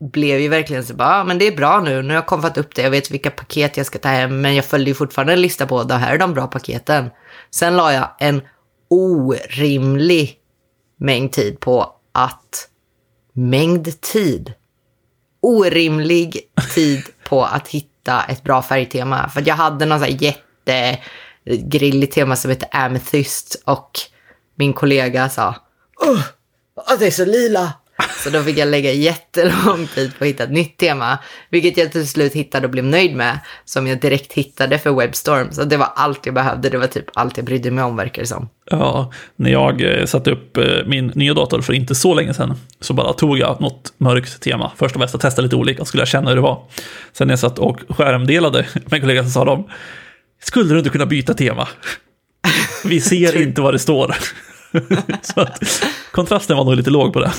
[0.00, 2.58] blev ju verkligen så bara, ah, men det är bra nu, nu har jag konfat
[2.58, 5.32] upp det, jag vet vilka paket jag ska ta hem, men jag följde ju fortfarande
[5.32, 7.10] en lista på, det här är de bra paketen.
[7.50, 8.42] Sen la jag en
[8.90, 10.38] orimlig
[10.98, 12.68] mängd tid på att,
[13.32, 14.52] mängd tid,
[15.40, 16.40] orimlig
[16.74, 19.28] tid på att hitta ett bra färgtema.
[19.28, 20.36] För jag hade någon sån här
[21.44, 23.90] jättegrilligt tema som heter Amethyst och
[24.54, 25.54] min kollega sa
[26.00, 26.20] Åh,
[26.98, 27.72] det är så lila.
[28.24, 31.18] Så då fick jag lägga jättelång tid på att hitta ett nytt tema,
[31.50, 35.52] vilket jag till slut hittade och blev nöjd med, som jag direkt hittade för Webstorm.
[35.52, 38.22] Så det var allt jag behövde, det var typ allt jag brydde mig om verkar
[38.22, 38.48] det som.
[38.70, 42.56] Ja, när jag eh, satte upp eh, min nya dator för inte så länge sedan
[42.80, 44.72] så bara tog jag något mörkt tema.
[44.76, 46.62] Först och bäst att testa lite olika, skulle jag känna hur det var.
[47.12, 49.68] Sen när jag satt och skärmdelade med en kollega så sa de,
[50.42, 51.68] skulle du inte kunna byta tema?
[52.84, 54.14] Vi ser inte vad det står.
[55.22, 57.32] så att kontrasten var nog lite låg på det.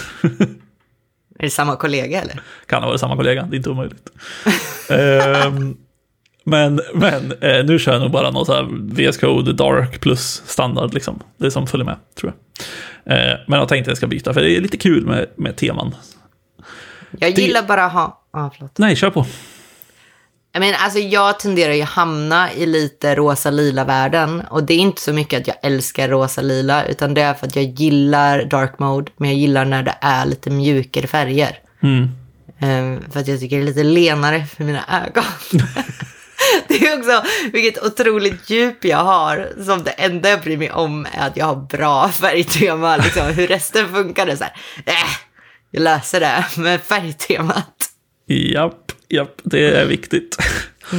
[1.39, 2.41] Är det samma kollega eller?
[2.65, 4.09] Kan ha varit samma kollega, det är inte omöjligt.
[4.89, 5.77] Ehm,
[6.43, 10.43] men men eh, nu kör jag nog bara något så här VS Code Dark plus
[10.45, 11.19] standard, liksom.
[11.37, 12.33] Det som följer med, tror
[13.05, 13.17] jag.
[13.17, 15.55] Eh, men jag tänkte att jag ska byta, för det är lite kul med, med
[15.55, 15.95] teman.
[17.19, 18.23] Jag Det- gillar bara att ha...
[18.31, 18.77] Ah, förlåt.
[18.77, 19.25] Nej, kör på.
[20.51, 24.41] Jag, menar, alltså, jag tenderar ju hamna i lite rosa-lila världen.
[24.49, 27.55] Och det är inte så mycket att jag älskar rosa-lila, utan det är för att
[27.55, 31.59] jag gillar dark mode, men jag gillar när det är lite mjukare färger.
[31.83, 32.03] Mm.
[32.59, 35.23] Eh, för att jag tycker det är lite lenare för mina ögon.
[36.67, 39.49] det är också vilket otroligt djup jag har.
[39.65, 42.97] Som det enda jag bryr mig om är att jag har bra färgtema.
[42.97, 44.53] Liksom, hur resten funkar det så här.
[44.85, 44.93] Äh,
[45.71, 47.89] jag löser det med färgtemat.
[48.27, 50.37] Japp, japp, det är viktigt.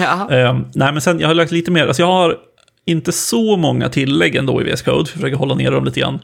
[0.01, 0.31] Ja.
[0.31, 2.37] Ehm, nej, men sen jag har lagt lite mer, alltså jag har
[2.85, 6.01] inte så många tillägg ändå i VS Code, för jag försöker hålla ner dem lite
[6.01, 6.19] grann.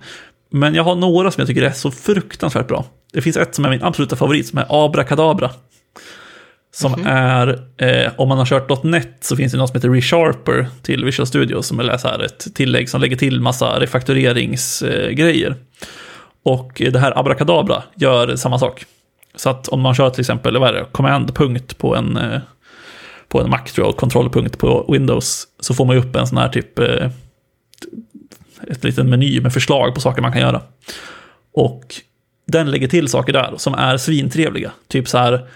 [0.51, 2.85] Men jag har några som jag tycker är så fruktansvärt bra.
[3.13, 5.51] Det finns ett som är min absoluta favorit, som är Abrakadabra.
[6.75, 7.11] Som mm -hmm.
[7.79, 11.05] är, eh, om man har kört .NET så finns det något som heter ReSharper till
[11.05, 15.51] Visual Studio som är så här ett tillägg som lägger till massa refaktureringsgrejer.
[15.51, 15.57] Eh,
[16.43, 18.85] och det här Abracadabra gör samma sak.
[19.37, 22.41] Så att om man kör till exempel, vad är det, command-punkt på en, eh,
[23.29, 26.39] på en Mac tror jag, kontrollpunkt på Windows, så får man ju upp en sån
[26.39, 27.11] här typ, eh,
[28.71, 30.63] ett liten meny med förslag på saker man kan göra.
[31.55, 31.95] Och
[32.47, 34.71] den lägger till saker där som är svintrevliga.
[34.89, 35.49] Typ så här,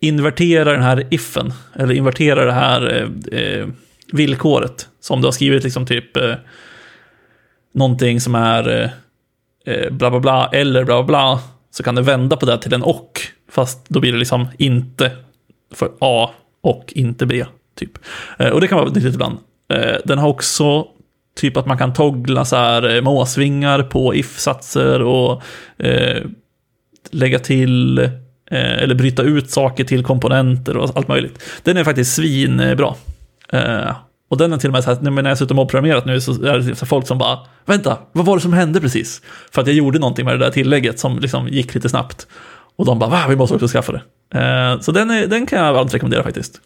[0.00, 3.66] invertera den här ifen, eller invertera det här eh, eh
[4.12, 4.88] villkoret.
[5.00, 6.34] Som du har skrivit liksom typ eh,
[7.74, 8.90] någonting som är eh,
[9.74, 11.40] eh, bla bla bla eller bla bla bla.
[11.76, 13.20] Så kan du vända på det till en och.
[13.50, 15.10] Fast då blir det liksom inte
[15.74, 17.44] för A och inte B.
[17.78, 17.98] Typ.
[18.38, 19.38] Eh, och det kan vara nyttigt ibland.
[19.72, 20.86] Eh, den har också
[21.36, 25.42] typ att man kan toggla så här eh, måsvingar på if-satser och
[27.10, 28.10] lägga till
[28.50, 31.42] Eh, eller bryta ut saker till komponenter och allt möjligt.
[31.62, 32.94] Den är faktiskt svinbra.
[33.52, 33.96] Eh,
[34.28, 36.32] och den är till och med så här, när jag suttit och programmerat nu så
[36.32, 39.22] är det så folk som bara, vänta, vad var det som hände precis?
[39.50, 42.26] För att jag gjorde någonting med det där tillägget som liksom gick lite snabbt.
[42.76, 44.02] Och de bara, va, vi måste också skaffa det.
[44.40, 46.60] Eh, så den, är, den kan jag varmt rekommendera faktiskt.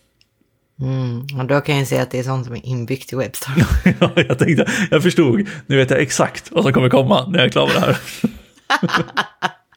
[0.80, 3.52] Mm, och då kan jag säga att det är sånt som är inbyggt i Webstar.
[4.00, 7.46] ja, jag tänkte, jag förstod, nu vet jag exakt vad som kommer komma när jag
[7.46, 7.96] är klar med det här.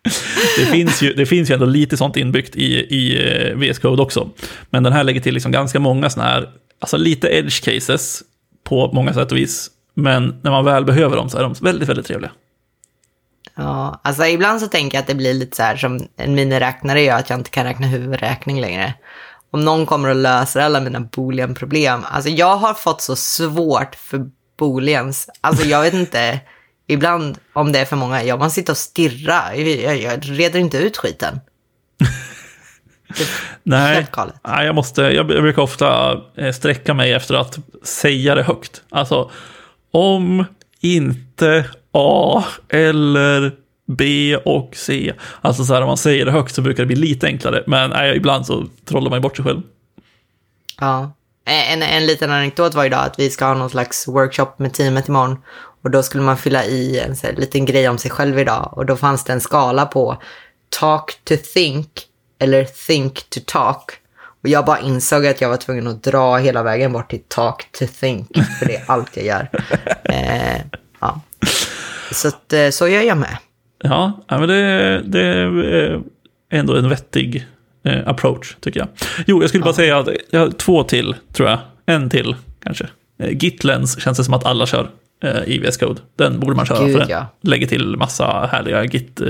[0.59, 4.01] det, finns ju, det finns ju ändå lite sånt inbyggt i, i eh, VS Code
[4.01, 4.29] också.
[4.69, 6.49] Men den här lägger till liksom ganska många sådana här,
[6.83, 8.23] alltså lite edge cases
[8.63, 9.69] på många sätt och vis.
[9.93, 12.31] Men när man väl behöver dem så är de väldigt, väldigt trevliga.
[13.55, 17.01] Ja, alltså ibland så tänker jag att det blir lite så här som en miniräknare
[17.01, 18.93] gör, att jag inte kan räkna huvudräkning längre.
[19.51, 22.01] Om någon kommer och löser alla mina boolean-problem.
[22.05, 25.29] Alltså jag har fått så svårt för booleans.
[25.41, 26.39] Alltså jag vet inte
[26.87, 29.55] ibland, om det är för många, jag måste sitta och stirra.
[29.55, 31.39] Jag, jag reder inte ut skiten.
[33.63, 34.07] Nej,
[34.43, 38.81] nej jag, måste, jag brukar ofta eh, sträcka mig efter att säga det högt.
[38.89, 39.31] Alltså,
[39.91, 40.45] om
[40.81, 43.51] inte A eller
[43.85, 45.13] B och C.
[45.41, 47.63] Alltså så här, om man säger det högt så brukar det bli lite enklare.
[47.67, 49.61] Men nej, ibland så trollar man bort sig själv.
[50.79, 51.13] Ja.
[51.45, 55.07] En, en liten anekdot var idag att vi ska ha någon slags workshop med teamet
[55.07, 55.37] imorgon.
[55.83, 58.69] Och då skulle man fylla i en så här, liten grej om sig själv idag.
[58.71, 60.17] Och då fanns det en skala på
[60.69, 61.87] talk to think
[62.39, 63.91] eller think to talk.
[64.43, 67.71] Och jag bara insåg att jag var tvungen att dra hela vägen bort till talk
[67.71, 68.37] to think.
[68.59, 69.49] För det är allt jag gör.
[70.03, 70.61] Eh,
[70.99, 71.21] ja.
[72.11, 73.37] Så att, eh, så gör jag med.
[73.83, 76.01] Ja, men det, det är
[76.51, 77.45] ändå en vettig
[77.83, 78.89] eh, approach tycker jag.
[79.27, 79.65] Jo, jag skulle ja.
[79.65, 81.59] bara säga att jag har två till, tror jag.
[81.85, 82.87] En till kanske.
[83.19, 84.89] Eh, Gitlens känns det som att alla kör
[85.45, 86.01] i VS Code.
[86.15, 87.27] Den borde man köra Gud, för den ja.
[87.41, 89.21] lägger till massa härliga Git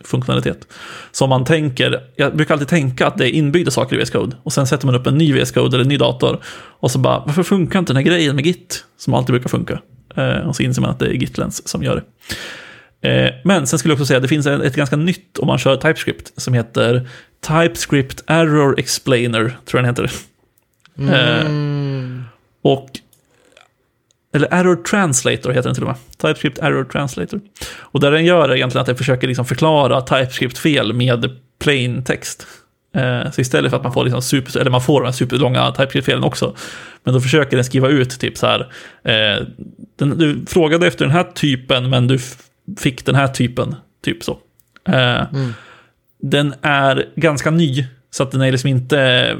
[0.00, 0.68] funktionalitet.
[1.12, 4.36] Så man tänker, jag brukar alltid tänka att det är inbyggda saker i VS Code
[4.42, 6.40] och sen sätter man upp en ny VS Code eller en ny dator
[6.80, 9.80] och så bara, varför funkar inte den här grejen med Git som alltid brukar funka?
[10.16, 12.04] Eh, och så inser man att det är Gitlens som gör det.
[13.08, 15.58] Eh, men sen skulle jag också säga att det finns ett ganska nytt om man
[15.58, 17.08] kör TypeScript som heter
[17.40, 20.10] TypeScript Error Explainer, tror jag den heter.
[20.98, 22.18] Mm.
[22.18, 22.22] Eh,
[22.62, 22.90] och
[24.34, 25.96] eller Error Translator heter den till och med.
[26.18, 27.40] TypeScript Error Translator.
[27.78, 32.46] Och där den gör är egentligen att den försöker liksom förklara TypeScript-fel med plain text.
[32.94, 35.72] Eh, så istället för att man får, liksom super, eller man får de här superlånga
[35.72, 36.56] TypeScript-felen också,
[37.04, 38.60] men då försöker den skriva ut typ så här,
[39.04, 39.46] eh,
[39.96, 42.18] den, du frågade efter den här typen, men du
[42.78, 44.38] fick den här typen, typ så.
[44.88, 45.54] Eh, mm.
[46.22, 49.36] Den är ganska ny, så att den är liksom inte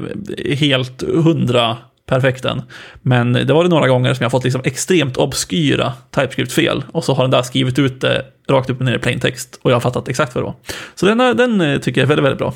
[0.57, 2.61] helt hundra perfekt än.
[3.01, 6.83] Men det var det några gånger som jag fått liksom extremt obskyra TypeScript-fel.
[6.91, 9.59] Och så har den där skrivit ut det rakt upp och ner i plain text.
[9.61, 10.55] Och jag har fattat exakt vad det var.
[10.95, 12.53] Så den, den eh, tycker jag är väldigt, väldigt bra.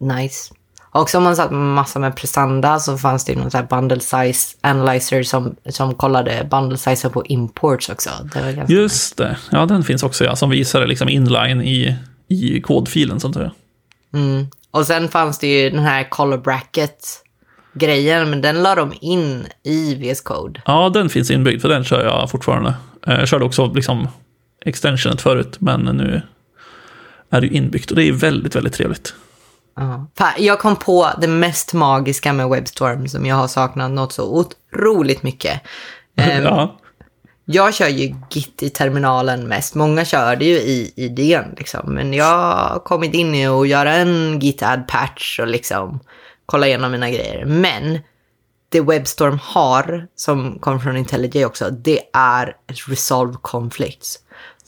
[0.00, 0.54] Nice.
[0.92, 4.56] Också om man satt massa med prestanda så fanns det någon sån här bundle size
[4.60, 8.10] analyzer som, som kollade bundle size på imports också.
[8.68, 11.96] Just det, ja den finns också ja, som visar liksom inline i,
[12.28, 13.52] i kodfilen sånt där.
[14.14, 14.46] Mm.
[14.70, 17.06] Och sen fanns det ju den här color bracket
[17.78, 20.62] grejen, men den la de in i VS Code.
[20.66, 22.74] Ja, den finns inbyggd, för den kör jag fortfarande.
[23.06, 24.08] Eh, jag körde också liksom
[24.64, 26.22] extensionet förut, men nu
[27.30, 29.14] är det ju inbyggt och det är väldigt, väldigt trevligt.
[29.76, 30.06] Ja.
[30.38, 35.22] Jag kom på det mest magiska med Webstorm som jag har saknat något så otroligt
[35.22, 35.60] mycket.
[36.16, 36.78] Ehm, ja.
[37.44, 39.74] Jag kör ju Git i terminalen mest.
[39.74, 41.94] Många kör det ju i idén liksom.
[41.94, 46.00] Men jag har kommit in i att göra en Git add patch och liksom
[46.48, 47.44] kolla igenom mina grejer.
[47.46, 47.98] Men
[48.68, 52.56] det Webstorm har, som kommer från IntelliJ också, det är
[52.88, 54.18] Resolve Conflicts.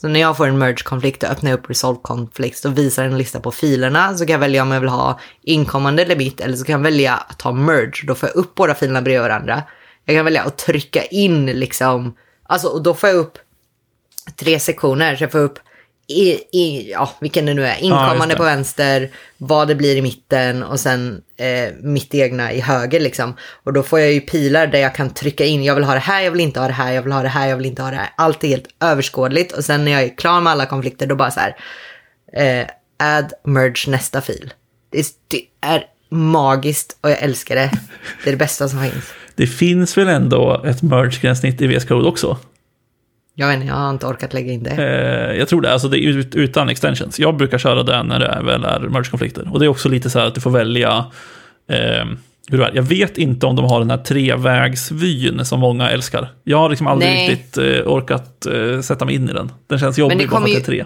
[0.01, 3.17] Så när jag får en merge-konflikt och öppnar jag upp resolve conflicts och visar en
[3.17, 6.65] lista på filerna så kan jag välja om jag vill ha inkommande limit eller så
[6.65, 8.05] kan jag välja att ta merge.
[8.07, 9.63] Då får jag upp båda filerna bredvid varandra.
[10.05, 13.37] Jag kan välja att trycka in liksom, alltså och då får jag upp
[14.35, 15.15] tre sektioner.
[15.15, 15.59] Så jag får upp
[16.07, 18.35] i, i, ja, vilken det nu är, inkommande det.
[18.35, 23.35] på vänster, vad det blir i mitten och sen eh, mitt egna i höger liksom.
[23.63, 25.99] Och då får jag ju pilar där jag kan trycka in, jag vill ha det
[25.99, 27.81] här, jag vill inte ha det här, jag vill ha det här, jag vill inte
[27.81, 28.09] ha det här.
[28.15, 31.31] Allt är helt överskådligt och sen när jag är klar med alla konflikter då bara
[31.31, 31.55] så här,
[32.33, 32.67] eh,
[32.99, 34.53] add, merge nästa fil.
[34.89, 37.71] Det är, det är magiskt och jag älskar det.
[38.23, 39.13] Det är det bästa som finns.
[39.35, 42.37] Det finns väl ändå ett merge-gränssnitt i VS Code också?
[43.35, 44.71] Jag vet inte, jag har inte orkat lägga in det.
[44.71, 47.19] Eh, jag tror det, alltså det är ut, utan extensions.
[47.19, 49.53] Jag brukar köra den när det väl är merge-konflikter.
[49.53, 51.05] Och det är också lite så här att du får välja
[51.69, 52.05] eh,
[52.47, 52.71] hur det är.
[52.75, 56.33] Jag vet inte om de har den här trevägsvyn som många älskar.
[56.43, 57.29] Jag har liksom aldrig Nej.
[57.29, 59.51] riktigt eh, orkat eh, sätta mig in i den.
[59.67, 60.85] Den känns jobbig det bara för att det är tre.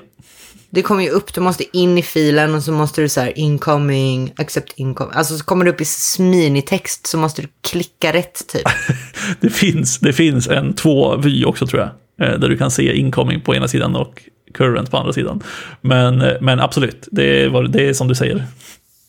[0.69, 3.39] Det kommer ju upp, du måste in i filen och så måste du så här
[3.39, 5.13] incoming, accept incoming.
[5.15, 5.85] Alltså så kommer det upp i
[6.19, 8.67] minitext så måste du klicka rätt typ.
[9.39, 11.89] Det finns, det finns en två-vy också tror jag.
[12.21, 14.23] Eh, Där du kan se incoming på ena sidan och
[14.53, 15.43] current på andra sidan.
[15.81, 18.43] Men, eh, men absolut, det är, det är som du säger.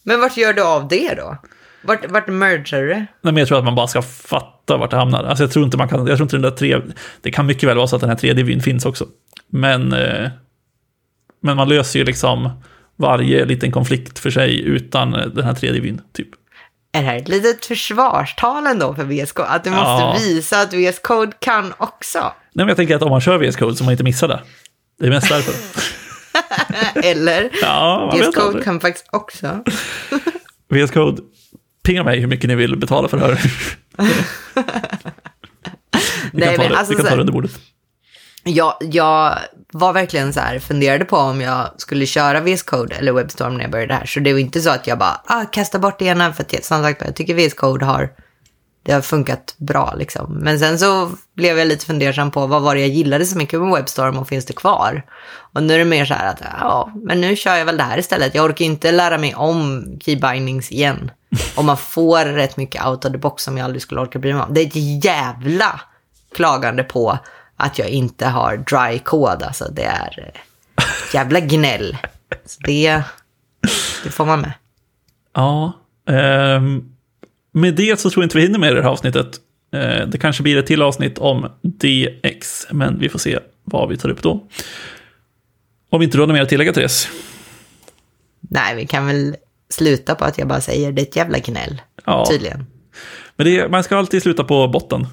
[0.02, 1.36] Men vart gör du av det då?
[1.82, 2.94] Vart, vart mergar du det?
[2.96, 5.24] Nej, men jag tror att man bara ska fatta vart det hamnar.
[5.24, 6.80] Alltså jag tror inte man kan, jag tror inte den där tre,
[7.20, 9.06] det kan mycket väl vara så att den här tredje vyn finns också.
[9.50, 10.30] Men, eh,
[11.42, 12.50] men man löser ju liksom
[12.96, 16.28] varje liten konflikt för sig utan den här tredje vyn, typ.
[16.92, 19.48] Är det här ett litet försvarstal ändå för VS Code?
[19.48, 20.16] Att du måste Ja.
[20.20, 22.32] visa att VS Code kan också?
[22.56, 24.42] Men jag tänker att om man kör VS Code så man inte missar det.
[24.98, 25.54] Det är mest därför.
[27.02, 27.50] Eller?
[27.62, 29.64] Ja, VS Code kan faktiskt också.
[30.68, 31.22] VS Code,
[31.84, 33.40] pinga mig hur mycket ni vill betala för det här.
[36.32, 37.50] Vi Nej, kan ta det, alltså vi kan ta det under bordet.
[38.44, 39.38] Jag, jag
[39.72, 43.62] var verkligen så här, funderade på om jag skulle köra VS Code eller Webstorm när
[43.62, 44.06] jag började här.
[44.06, 46.32] Så det var inte så att jag bara, ah, kasta bort det ena.
[46.32, 48.10] För att jag, som sagt, jag tycker VS Code har,
[48.86, 50.32] det har funkat bra liksom.
[50.34, 53.60] Men sen så blev jag lite fundersam på vad var det jag gillade så mycket
[53.60, 55.02] med Webstorm och finns det kvar?
[55.52, 57.82] Och nu är det mer så här att, ja, men nu kör jag väl det
[57.82, 58.34] här istället.
[58.34, 61.10] Jag orkar inte lära mig om keybindings igen.
[61.56, 64.32] Och man får rätt mycket out of the box som jag aldrig skulle orka bry
[64.32, 64.54] mig om.
[64.54, 65.80] Det är ett jävla
[66.34, 67.18] klagande på
[67.56, 69.42] att jag inte har dry kod.
[69.42, 70.32] Alltså det är
[70.76, 71.96] ett jävla gnäll.
[72.44, 73.02] Så det,
[74.04, 74.52] det får man med.
[75.34, 75.72] Ja,
[76.08, 76.95] Um
[77.60, 79.26] med det så tror jag inte vi hinner med det här avsnittet.
[79.74, 83.96] Eh, det kanske blir ett till avsnitt om DX, men vi får se vad vi
[83.96, 84.46] tar upp då.
[85.90, 87.08] Om inte du har något mer att tillägga, Therese?
[88.40, 89.36] Nej, vi kan väl
[89.68, 91.82] sluta på att jag bara säger det är ett jävla gnäll.
[92.04, 92.26] Ja.
[92.30, 92.66] Tydligen.
[93.36, 95.06] Men är- man ska alltid sluta på botten.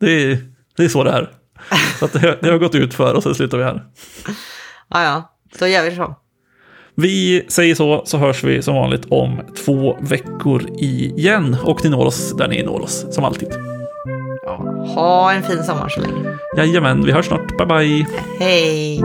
[0.00, 0.38] Det är,
[0.76, 1.30] det är så det är.
[1.98, 3.84] Så det, det har gått ut för och så slutar vi här.
[4.88, 6.16] Ja, ja, då gör vi så.
[6.96, 11.56] Vi säger så, så hörs vi som vanligt om två veckor igen.
[11.64, 13.48] Och ni når oss där ni når oss, som alltid.
[14.94, 16.38] Ha en fin sommar så länge.
[16.56, 17.58] Jajamän, vi hörs snart.
[17.58, 18.06] Bye, bye.
[18.38, 19.00] Hej.